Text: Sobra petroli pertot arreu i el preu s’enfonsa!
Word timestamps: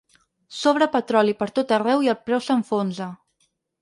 Sobra 0.59 0.87
petroli 0.95 1.35
pertot 1.43 1.73
arreu 1.77 2.01
i 2.07 2.09
el 2.15 2.17
preu 2.31 2.43
s’enfonsa! 2.47 3.11